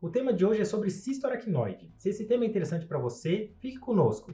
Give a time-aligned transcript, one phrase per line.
[0.00, 1.26] O tema de hoje é sobre cisto.
[1.96, 4.32] Se esse tema é interessante para você, fique conosco.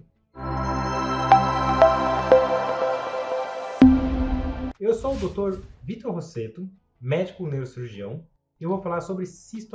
[4.79, 5.63] Eu sou o Dr.
[5.83, 6.69] Vitor Rosseto,
[7.01, 8.27] médico neurocirurgião,
[8.61, 9.75] e eu vou falar sobre cisto.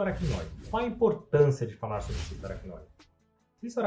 [0.70, 2.86] Qual a importância de falar sobre cisto aracnoide?
[3.60, 3.80] Cisto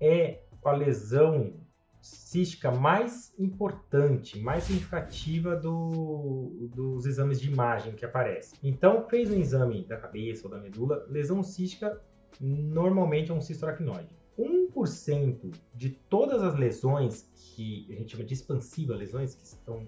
[0.00, 1.60] é a lesão
[2.02, 8.58] cística mais importante, mais significativa do, dos exames de imagem que aparecem.
[8.62, 12.02] Então, fez um exame da cabeça ou da medula, lesão cística
[12.40, 14.14] normalmente é um cisto aracnoide.
[14.36, 19.86] 1% de todas as lesões que a gente chama de expansiva, lesões que, estão,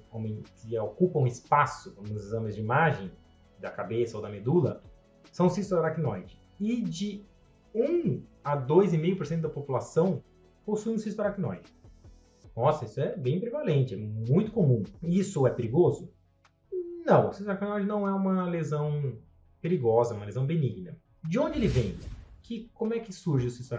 [0.56, 3.10] que ocupam espaço nos exames de imagem
[3.58, 4.82] da cabeça ou da medula,
[5.32, 5.74] são cisto.
[6.60, 7.24] E de
[7.74, 10.22] 1 a 2,5% da população
[10.64, 11.20] possui um cisto.
[12.56, 14.82] Nossa, isso é bem prevalente, é muito comum.
[15.02, 16.10] Isso é perigoso?
[17.04, 19.18] Não, o aracnoide não é uma lesão
[19.60, 20.96] perigosa, é uma lesão benigna.
[21.22, 21.98] De onde ele vem?
[22.42, 23.74] Que, como é que surge o cisto?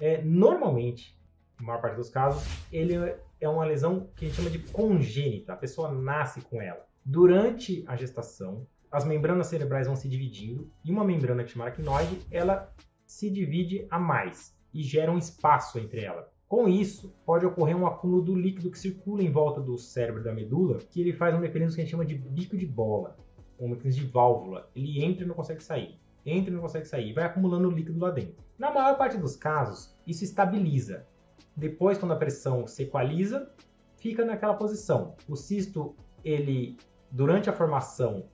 [0.00, 1.18] É, normalmente,
[1.58, 2.42] na maior parte dos casos,
[2.72, 2.94] ele
[3.40, 5.52] é uma lesão que a gente chama de congênita.
[5.52, 6.86] A pessoa nasce com ela.
[7.04, 12.20] Durante a gestação, as membranas cerebrais vão se dividindo e uma membrana que chama aracnoide,
[12.30, 12.72] ela
[13.06, 16.30] se divide a mais e gera um espaço entre ela.
[16.48, 20.32] Com isso, pode ocorrer um acúmulo do líquido que circula em volta do cérebro da
[20.32, 23.18] medula, que ele faz um mecanismo que a gente chama de bico de bola,
[23.60, 24.70] um mecanismo de válvula.
[24.74, 28.10] Ele entra e não consegue sair, entra e não consegue sair, vai acumulando líquido lá
[28.10, 28.42] dentro.
[28.58, 31.06] Na maior parte dos casos, isso estabiliza.
[31.54, 33.50] Depois, quando a pressão se equaliza,
[33.98, 35.16] fica naquela posição.
[35.28, 36.78] O cisto, ele,
[37.10, 38.24] durante a formação,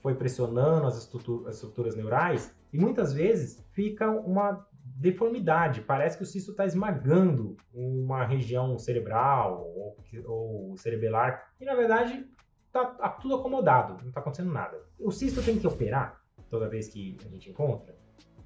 [0.00, 4.66] foi pressionando as, estruturas, as estruturas neurais e muitas vezes fica uma
[4.98, 5.80] deformidade.
[5.80, 9.96] Parece que o cisto está esmagando uma região cerebral ou,
[10.26, 12.26] ou, cerebelar e na verdade
[12.66, 14.76] está tá tudo acomodado, não está acontecendo nada.
[14.98, 17.94] O cisto tem que operar toda vez que a gente encontra?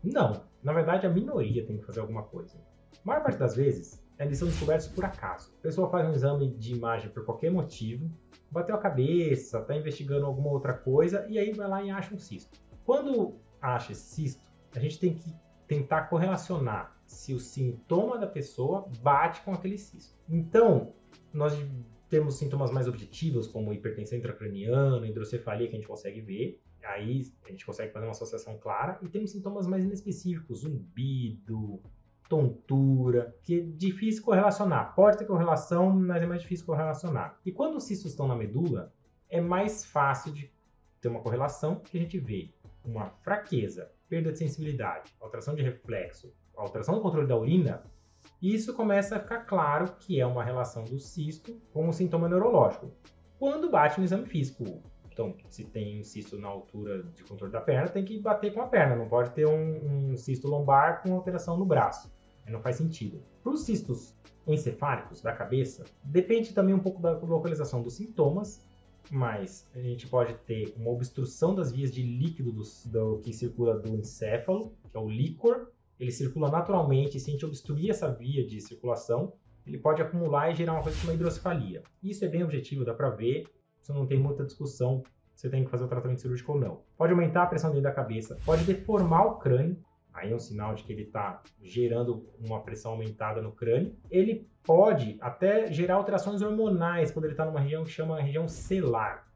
[0.05, 0.45] Não.
[0.63, 2.57] Na verdade, a minoria tem que fazer alguma coisa.
[2.93, 5.53] A maior parte das vezes, eles são descobertos por acaso.
[5.59, 8.11] A pessoa faz um exame de imagem por qualquer motivo,
[8.51, 12.19] bateu a cabeça, está investigando alguma outra coisa e aí vai lá e acha um
[12.19, 12.61] cisto.
[12.85, 14.43] Quando acha esse cisto,
[14.75, 15.33] a gente tem que
[15.67, 20.17] tentar correlacionar se o sintoma da pessoa bate com aquele cisto.
[20.29, 20.93] Então,
[21.33, 21.55] nós
[22.09, 26.61] temos sintomas mais objetivos, como hipertensão intracraniana, hidrocefalia, que a gente consegue ver.
[26.85, 28.99] Aí a gente consegue fazer uma associação clara.
[29.03, 31.81] E temos sintomas mais inespecíficos, zumbido,
[32.29, 34.95] tontura, que é difícil correlacionar.
[34.95, 37.39] Pode ter correlação, mas é mais difícil correlacionar.
[37.45, 38.93] E quando os cistos estão na medula,
[39.29, 40.51] é mais fácil de
[41.01, 42.51] ter uma correlação que a gente vê
[42.85, 47.83] uma fraqueza, perda de sensibilidade, alteração de reflexo, alteração do controle da urina,
[48.43, 52.93] isso começa a ficar claro que é uma relação do cisto com um sintoma neurológico.
[53.39, 57.63] Quando bate no exame físico, então, se tem um cisto na altura de controle da
[57.63, 61.15] perna, tem que bater com a perna, não pode ter um, um cisto lombar com
[61.15, 62.13] alteração no braço.
[62.47, 63.23] Não faz sentido.
[63.43, 64.15] Para os cistos
[64.47, 68.63] encefálicos da cabeça, depende também um pouco da localização dos sintomas
[69.13, 73.79] mas a gente pode ter uma obstrução das vias de líquido do, do, que circula
[73.79, 75.71] do encéfalo, que é o líquor.
[76.01, 79.35] Ele circula naturalmente, e se a gente obstruir essa via de circulação,
[79.67, 81.83] ele pode acumular e gerar uma coisa como hidrocefalia.
[82.03, 83.45] Isso é bem objetivo, dá para ver,
[83.83, 86.81] isso não tem muita discussão se tem que fazer o tratamento cirúrgico ou não.
[86.97, 89.77] Pode aumentar a pressão dentro da cabeça, pode deformar o crânio,
[90.13, 93.97] aí é um sinal de que ele está gerando uma pressão aumentada no crânio.
[94.11, 99.27] Ele pode até gerar alterações hormonais quando ele está numa região que chama região celular,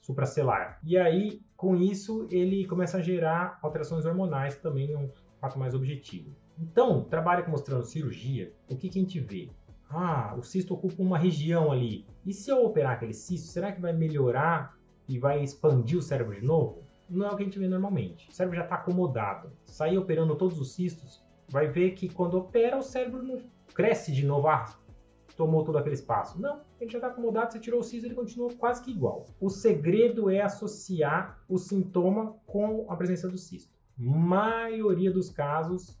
[0.00, 0.78] supracelular.
[0.84, 5.10] E aí, com isso, ele começa a gerar alterações hormonais, que também é um
[5.40, 6.30] fato mais objetivo.
[6.58, 9.50] Então, trabalho mostrando cirurgia, o que, que a gente vê?
[9.88, 12.06] Ah, o cisto ocupa uma região ali.
[12.24, 14.76] E se eu operar aquele cisto, será que vai melhorar
[15.08, 16.85] e vai expandir o cérebro de novo?
[17.08, 18.28] Não é o que a gente vê normalmente.
[18.28, 19.52] O cérebro já está acomodado.
[19.64, 23.42] Sair operando todos os cistos, vai ver que quando opera, o cérebro não
[23.74, 24.48] cresce de novo.
[24.48, 24.76] Ah,
[25.36, 26.40] tomou todo aquele espaço.
[26.40, 29.26] Não, ele já está acomodado, você tirou o cisto, ele continua quase que igual.
[29.40, 33.76] O segredo é associar o sintoma com a presença do cisto.
[33.96, 35.98] Maioria dos casos,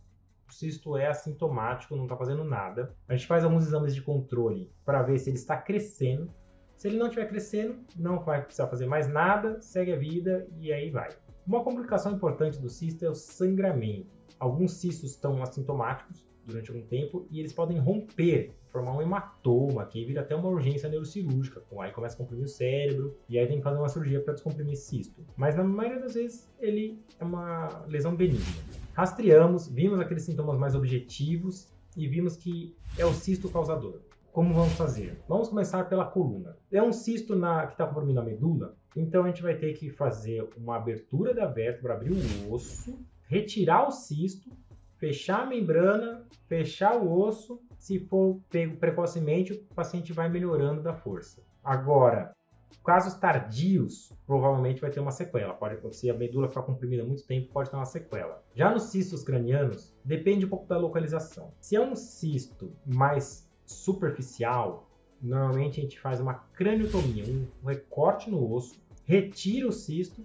[0.48, 2.94] o cisto é assintomático, não está fazendo nada.
[3.08, 6.32] A gente faz alguns exames de controle para ver se ele está crescendo.
[6.76, 10.72] Se ele não estiver crescendo, não vai precisar fazer mais nada, segue a vida e
[10.72, 11.08] aí vai.
[11.46, 14.14] Uma complicação importante do cisto é o sangramento.
[14.38, 20.04] Alguns cistos estão assintomáticos durante algum tempo e eles podem romper, formar um hematoma, que
[20.04, 21.60] vira até uma urgência neurocirúrgica.
[21.62, 24.34] Com aí começa a comprimir o cérebro e aí tem que fazer uma cirurgia para
[24.34, 25.24] descomprimir esse cisto.
[25.34, 28.44] Mas na maioria das vezes ele é uma lesão benigna.
[28.92, 34.00] Rastreamos, vimos aqueles sintomas mais objetivos e vimos que é o cisto causador.
[34.36, 35.18] Como vamos fazer?
[35.26, 36.58] Vamos começar pela coluna.
[36.70, 39.88] É um cisto na, que está comprimindo a medula, então a gente vai ter que
[39.88, 42.98] fazer uma abertura da vértebra, abrir o osso,
[43.28, 44.50] retirar o cisto,
[44.98, 47.62] fechar a membrana, fechar o osso.
[47.78, 51.42] Se for pego precocemente, o paciente vai melhorando da força.
[51.64, 52.36] Agora,
[52.84, 55.54] casos tardios, provavelmente vai ter uma sequela.
[55.54, 58.44] Pode, se a medula ficar comprimida muito tempo, pode ter uma sequela.
[58.54, 61.54] Já nos cistos cranianos, depende um pouco da localização.
[61.58, 64.88] Se é um cisto mais superficial,
[65.20, 67.24] normalmente a gente faz uma craniotomia,
[67.62, 70.24] um recorte no osso, retira o cisto,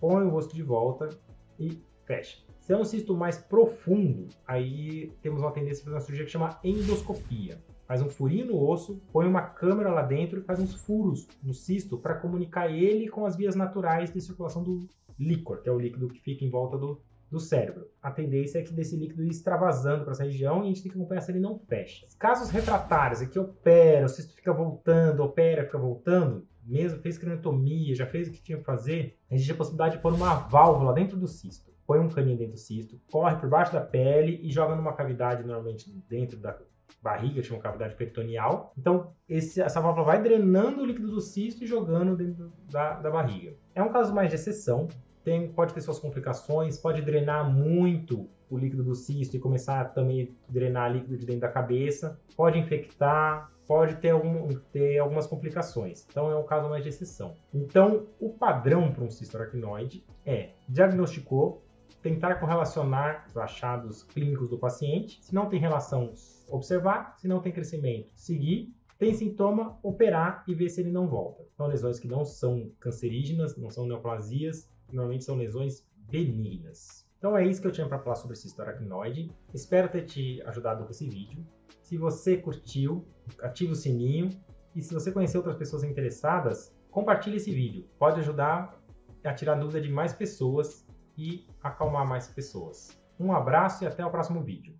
[0.00, 1.10] põe o osso de volta
[1.58, 2.38] e fecha.
[2.60, 6.32] Se é um cisto mais profundo, aí temos uma tendência a fazer uma cirurgia que
[6.32, 7.62] chama endoscopia.
[7.86, 11.52] Faz um furinho no osso, põe uma câmera lá dentro e faz uns furos no
[11.52, 14.88] cisto para comunicar ele com as vias naturais de circulação do
[15.18, 16.98] líquor, que é o líquido que fica em volta do,
[17.34, 17.86] do cérebro.
[18.00, 20.92] A tendência é que desse líquido ir extravasando para essa região e a gente tem
[20.92, 22.06] que acompanhar se ele não fecha.
[22.18, 27.94] Casos refratários, é que opera, o cisto fica voltando, opera, fica voltando, mesmo fez craniotomia,
[27.94, 31.16] já fez o que tinha que fazer, existe a possibilidade de pôr uma válvula dentro
[31.16, 31.72] do cisto.
[31.86, 35.42] Põe um caninho dentro do cisto, corre por baixo da pele e joga numa cavidade
[35.42, 36.58] normalmente dentro da
[37.02, 38.72] barriga, chama cavidade peritoneal.
[38.78, 43.10] Então, esse, essa válvula vai drenando o líquido do cisto e jogando dentro da, da
[43.10, 43.54] barriga.
[43.74, 44.88] É um caso mais de exceção,
[45.24, 49.84] tem, pode ter suas complicações, pode drenar muito o líquido do cisto e começar a
[49.84, 56.06] também drenar líquido de dentro da cabeça, pode infectar, pode ter, algum, ter algumas complicações.
[56.10, 57.34] Então é um caso mais de exceção.
[57.52, 61.64] Então, o padrão para um cisto aracnoide é diagnosticou,
[62.02, 65.18] tentar correlacionar os achados clínicos do paciente.
[65.24, 66.12] Se não tem relação,
[66.48, 67.16] observar.
[67.16, 68.74] Se não tem crescimento, seguir.
[68.98, 71.42] Tem sintoma, operar e ver se ele não volta.
[71.56, 77.04] São lesões que não são cancerígenas, não são neoplasias, normalmente são lesões benignas.
[77.18, 79.30] Então é isso que eu tinha para falar sobre cisto aracnoide.
[79.52, 81.44] Espero ter te ajudado com esse vídeo.
[81.82, 83.06] Se você curtiu,
[83.42, 84.30] ative o sininho.
[84.74, 87.88] E se você conhecer outras pessoas interessadas, compartilhe esse vídeo.
[87.98, 88.80] Pode ajudar
[89.24, 92.98] a tirar dúvida de mais pessoas e acalmar mais pessoas.
[93.18, 94.72] Um abraço e até o próximo vídeo.